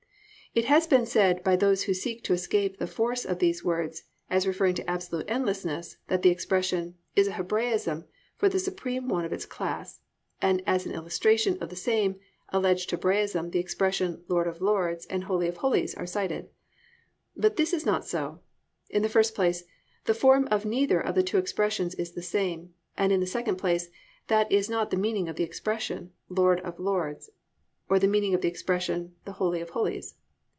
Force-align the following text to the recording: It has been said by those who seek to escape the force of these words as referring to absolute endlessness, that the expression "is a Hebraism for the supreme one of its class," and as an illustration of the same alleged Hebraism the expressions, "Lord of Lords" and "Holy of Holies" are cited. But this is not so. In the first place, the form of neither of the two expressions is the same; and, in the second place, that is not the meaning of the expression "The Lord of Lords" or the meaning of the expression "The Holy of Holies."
It 0.53 0.65
has 0.65 0.85
been 0.85 1.05
said 1.05 1.45
by 1.45 1.55
those 1.55 1.83
who 1.83 1.93
seek 1.93 2.25
to 2.25 2.33
escape 2.33 2.75
the 2.75 2.85
force 2.85 3.23
of 3.23 3.39
these 3.39 3.63
words 3.63 4.03
as 4.29 4.45
referring 4.45 4.73
to 4.75 4.89
absolute 4.89 5.29
endlessness, 5.29 5.95
that 6.09 6.23
the 6.23 6.29
expression 6.29 6.95
"is 7.15 7.29
a 7.29 7.31
Hebraism 7.31 8.03
for 8.35 8.49
the 8.49 8.59
supreme 8.59 9.07
one 9.07 9.23
of 9.23 9.31
its 9.31 9.45
class," 9.45 10.01
and 10.41 10.61
as 10.67 10.85
an 10.85 10.91
illustration 10.93 11.57
of 11.61 11.69
the 11.69 11.77
same 11.77 12.19
alleged 12.49 12.91
Hebraism 12.91 13.51
the 13.51 13.59
expressions, 13.59 14.25
"Lord 14.27 14.45
of 14.45 14.59
Lords" 14.59 15.05
and 15.05 15.23
"Holy 15.23 15.47
of 15.47 15.55
Holies" 15.55 15.95
are 15.95 16.05
cited. 16.05 16.49
But 17.33 17.55
this 17.55 17.71
is 17.71 17.85
not 17.85 18.05
so. 18.05 18.41
In 18.89 19.03
the 19.03 19.07
first 19.07 19.33
place, 19.33 19.63
the 20.03 20.13
form 20.13 20.49
of 20.51 20.65
neither 20.65 20.99
of 20.99 21.15
the 21.15 21.23
two 21.23 21.37
expressions 21.37 21.95
is 21.95 22.11
the 22.11 22.21
same; 22.21 22.73
and, 22.97 23.13
in 23.13 23.21
the 23.21 23.25
second 23.25 23.55
place, 23.55 23.87
that 24.27 24.51
is 24.51 24.69
not 24.69 24.91
the 24.91 24.97
meaning 24.97 25.29
of 25.29 25.37
the 25.37 25.45
expression 25.45 26.11
"The 26.29 26.41
Lord 26.41 26.59
of 26.59 26.77
Lords" 26.77 27.29
or 27.87 27.99
the 27.99 28.07
meaning 28.07 28.33
of 28.33 28.41
the 28.41 28.49
expression 28.49 29.15
"The 29.23 29.31
Holy 29.39 29.61
of 29.61 29.69
Holies." 29.69 30.15